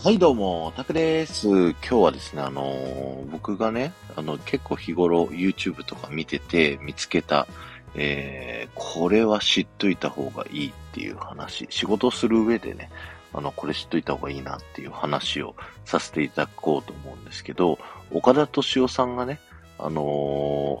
[0.00, 1.48] はい、どうも、タクです。
[1.48, 7.48] 今日はですね、あのー僕がね、あの、結構日頃 YouTube とか見てて見つけた、
[7.96, 12.90] えー、これは知っといた方がいいっていう話、仕事する上でね、
[13.34, 17.76] あの、これ知っといた方がいいなっていう話をさせていただこうと思うんですけど、
[18.12, 19.40] 岡田敏夫さんがね、
[19.80, 20.80] あの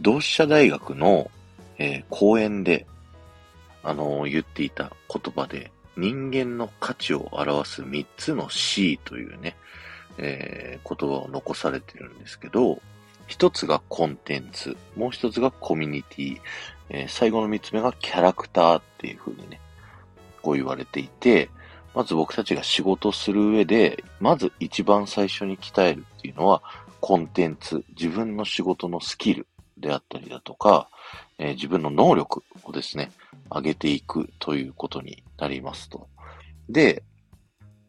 [0.00, 1.32] 同志社大学の、
[1.78, 2.86] えー講演で、
[3.82, 9.56] あの言っていた言葉で、人間の価値を表す3つの C というね、
[10.18, 12.80] えー言葉を残されてるんですけど、
[13.26, 16.40] 一つがコンテンツ、もう一つがコミュニティ、
[16.90, 19.60] えー最後の三つ目がキャラクターっていう風にね、
[20.42, 21.50] こう言われていて、
[21.94, 26.62] まず僕たちが仕事する上で、まず一番最初に鍛えるっていうのは、
[27.00, 29.46] コンテンツ、自分の仕事のスキル。
[29.82, 30.88] であったりだとか、
[31.38, 33.12] えー自分の能力をですね、
[33.50, 36.08] 上げていくということになりますと。
[36.70, 37.02] で、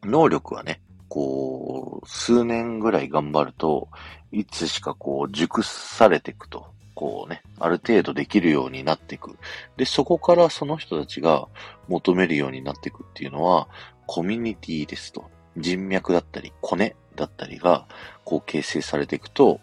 [0.02, 3.88] 能力はね、こう、数年ぐらい頑張ると、
[4.32, 9.36] いつしかこう、熟されていくと、こうね、ある程度できるようになっていく。
[9.76, 11.48] で、そこからその人たちが
[11.88, 13.68] 求めるようになっていくっていうのは、
[14.06, 15.30] コミュニティですと。
[15.56, 17.86] 人脈だったり、コネだったりが、
[18.24, 19.60] こう形成されていくと、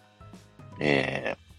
[0.80, 1.51] えー、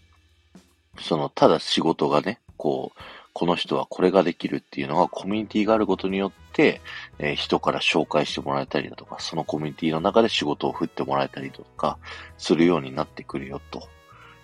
[1.00, 3.00] その、ただ仕事がね、こう、
[3.32, 6.82] この人はこれができるっていうのがコミュニティがあることによって、
[7.18, 11.98] えー人から紹介してもらえたりだとか、そのコミュニティの中で仕事を振ってもらえたりとか、
[12.36, 13.88] するようになってくるよ、と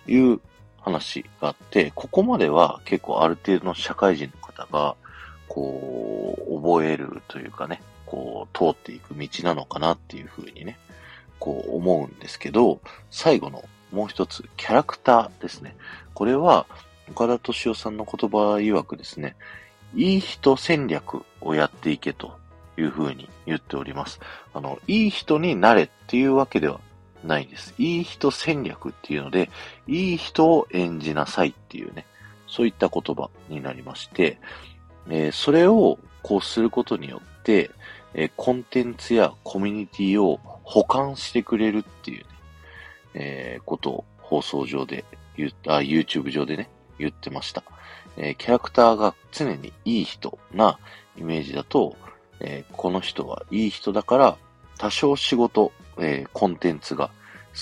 [0.07, 0.41] いう
[0.81, 4.95] 話があって、ここまでは結構ある程度の社会人の方が、
[5.47, 10.79] こう、覚えるというかね、こう、通っていく道なのかなっていうふうにね、
[11.39, 15.75] こう思うんですけど、最後のもう一つ、キャラクターですね。
[16.13, 16.65] これは、
[17.09, 19.35] 岡田敏夫さんの言葉曰くですね、
[19.95, 22.37] いい人戦略をやっていけと
[22.77, 24.19] いうふうに言っております。
[24.53, 26.79] あの、いい人になれっていうわけでは
[27.23, 27.73] ないです。
[27.77, 29.49] いい人戦略っていうので、
[29.87, 32.05] いい人を演じなさいっていうね、
[32.47, 34.39] そういった言葉になりまして、
[35.09, 37.71] えーそれをこうすることによって、
[38.13, 42.25] えーコンテンツやコミュニティを保管してくれるっていうね、
[43.13, 45.05] えーことを放送上で
[45.37, 47.63] 言った、YouTube 上でね、言ってました。
[48.17, 50.77] えーキャラクターが常にいい人な
[51.17, 51.95] イメージだと、
[52.39, 54.37] えーこの人はいい人だから、
[54.77, 57.09] 多少仕事、えーコンテンツが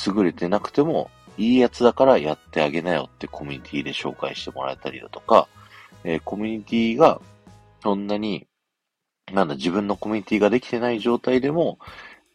[0.05, 5.47] 優れてなくても、いいやつだからやってあげなよってコミュニティで紹介してもらえたりだとか、
[6.03, 7.21] えーコミュニティが
[7.83, 8.47] そんなに、
[9.31, 11.79] なんだ、自分のコミュニティができてない状態でも、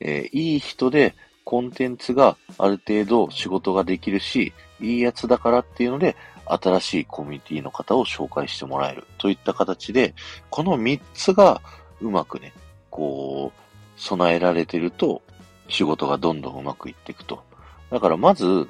[0.01, 6.17] えーいい人でコンテンツがある程度仕事ができるし、いいやつだからっていうので、
[6.47, 10.15] 新しいコミュニティの方を紹介してもらえるといった形で、
[10.51, 11.61] この3つが
[12.01, 12.53] うまくね、
[12.91, 13.61] こう、
[13.97, 15.23] 備えられてると、
[15.69, 17.43] 仕事がどんどんうまくいっていくと。
[17.91, 18.69] だからまず、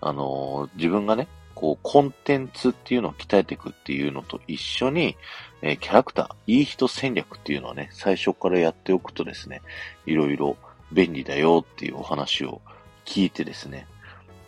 [0.00, 5.16] あのー自分がね、こう、コンテンツっていうのを鍛えていくっていうのと一緒に、
[5.62, 9.62] えーキャラクター、いい人戦略っていうのをね、最初からやっておくとですね、
[10.06, 10.56] いろいろ
[10.94, 12.62] 便利だよっていうお話を
[13.04, 13.86] 聞いてですね、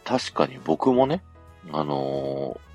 [0.05, 1.23] 確かに僕もね、
[1.73, 2.67] あのー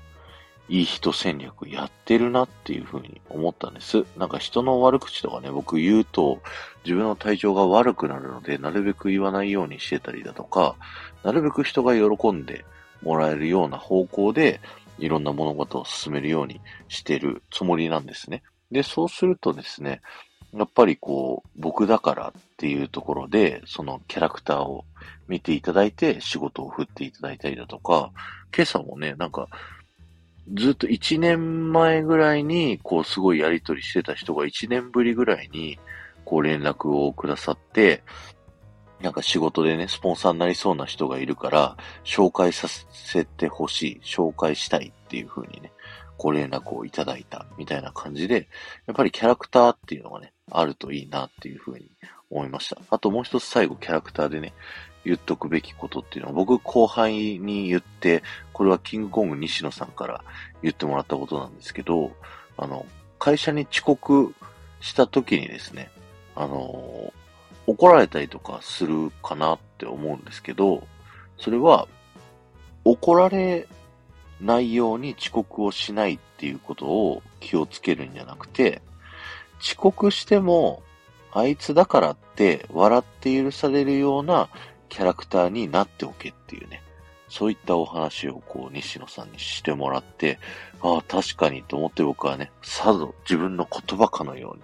[0.68, 4.06] いい人戦略やってるなっていうふうに思ったんです。
[4.16, 6.40] なんか人の悪口とかね、僕言うと
[6.84, 10.76] 自分の体調が悪くなるので、なるべく言わないようにしてたりだとか、
[11.24, 12.64] なるべく人が喜んで
[13.02, 14.60] もらえるような方向で、
[14.98, 18.42] いろんな物事を進めるようにしてるつもりなんですね。
[18.70, 20.00] で、そうするとですね、
[20.54, 24.84] やっぱりこう、僕だからっていうところで、そのキャラクターを
[25.28, 28.10] 見ていただいて仕事を振っていただいたりだとか、
[28.54, 29.48] 今朝もね、なんか、
[30.54, 35.78] ずっと1年前ぐらいに、こう、すごいやりとりしてた人が1年ぶりぐらいに、
[36.24, 38.02] こう、連絡をくださって、
[39.00, 45.72] なんか仕事でね、スポンサーになりそうな人がいるから、紹介させてほしい、紹介したいっていう風にね、
[46.18, 48.48] ご連絡をいただいた、みたいな感じで、
[48.86, 51.90] やっぱりキャラクターっていうのがね、あるといいなっていう風に
[52.30, 52.78] 思いました。
[52.90, 54.52] あともう一つ最後キャラクターでね、
[55.04, 58.22] 言っとくべきことっていうのは、僕後輩に言って、
[58.52, 60.24] これはキングコング西野さんから
[60.62, 62.12] 言ってもらったことなんですけど、
[62.56, 62.86] あの、
[63.18, 64.34] 会社に遅刻
[64.80, 65.90] した時にですね、
[66.34, 67.12] あの、
[67.66, 70.86] 怒られたりとかするかなって思うんですけど、
[71.38, 71.88] それは、
[72.84, 73.68] 怒られ
[74.40, 78.82] ないように遅刻をしないっていうことを気をつけるんじゃなくて、
[79.62, 80.82] 遅刻しても、
[81.32, 84.50] あいつだからって笑って許されるような
[84.88, 86.82] キャラクターになっておけっていうね。
[87.28, 90.38] そういったお話をこう、西野さんにしてもらって、
[90.82, 94.62] ああ、確かにと思って僕はね、さぞ自分の言葉かのように、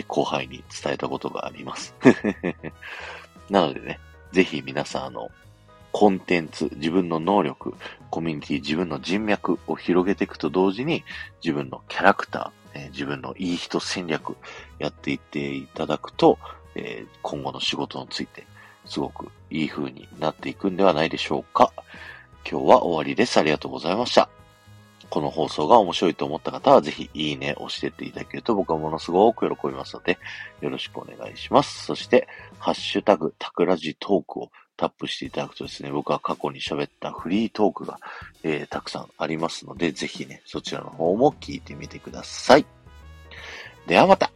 [0.00, 1.94] え後輩に伝えたことがあります。
[3.48, 4.00] なのでね、
[4.32, 5.30] ぜひ皆さん、あの、
[5.92, 7.74] コンテンツ、自分の能力、
[8.10, 11.04] コミュニティ、自分の人脈を広げていくと同時に、
[11.42, 14.36] 自分のキャラクター、えー、自分のいい人戦略
[14.78, 16.38] やっていっていただくと、
[16.74, 18.46] えー、今後の仕事について、
[18.86, 21.72] すごくいい風になっていくんではないでしょうか。
[22.48, 23.38] 今日は終わりです。
[23.38, 24.28] ありがとうございました。
[25.10, 30.18] この放送が面白いと思った方は、ぜひいいね押してっていただけると僕はものすごく喜びますので、
[30.60, 31.84] よろしくお願いします。
[31.84, 32.28] そして、
[32.58, 34.50] ハッシュタグ、タクラジトークを
[34.80, 38.00] タップしていただくとですね、僕は過去に喋ったフリートークが、
[38.42, 42.64] えー、たくさんありますので、ぜひね、そちらの方も聞いてみてください。
[43.86, 44.30] ではまた